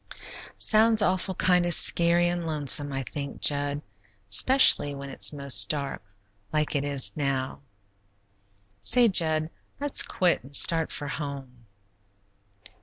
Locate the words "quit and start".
10.01-10.91